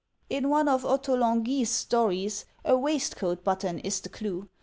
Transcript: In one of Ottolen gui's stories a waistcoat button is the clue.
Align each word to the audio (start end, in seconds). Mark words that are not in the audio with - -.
In 0.31 0.49
one 0.49 0.67
of 0.67 0.81
Ottolen 0.83 1.43
gui's 1.43 1.69
stories 1.69 2.45
a 2.65 2.75
waistcoat 2.75 3.43
button 3.43 3.77
is 3.77 3.99
the 4.01 4.09
clue. 4.09 4.49